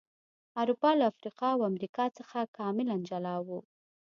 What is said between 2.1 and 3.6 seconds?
څخه کاملا جلا و.